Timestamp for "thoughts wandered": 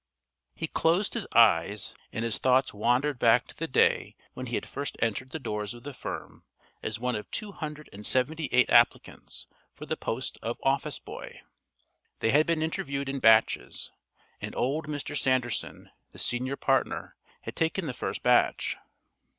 2.39-3.19